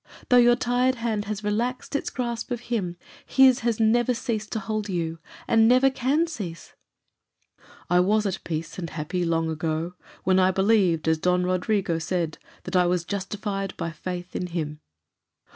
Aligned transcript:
Though 0.29 0.37
your 0.37 0.55
tired 0.55 0.95
hand 0.95 1.25
has 1.25 1.43
relaxed 1.43 1.95
its 1.95 2.09
grasp 2.09 2.49
of 2.49 2.59
him, 2.71 2.97
his 3.23 3.59
has 3.59 3.79
never 3.79 4.15
ceased 4.15 4.51
to 4.53 4.59
hold 4.59 4.89
you, 4.89 5.19
and 5.47 5.67
never 5.67 5.91
can 5.91 6.25
cease." 6.25 6.73
"I 7.87 7.99
was 7.99 8.25
at 8.25 8.43
peace 8.43 8.79
and 8.79 8.89
happy 8.89 9.23
long 9.23 9.47
ago, 9.47 9.93
when 10.23 10.39
I 10.39 10.49
believed, 10.49 11.07
as 11.07 11.19
Don 11.19 11.43
Rodrigo 11.45 11.99
said, 11.99 12.39
that 12.63 12.75
I 12.75 12.87
was 12.87 13.05
justified 13.05 13.77
by 13.77 13.91
faith 13.91 14.35
in 14.35 14.47
him." 14.47 14.79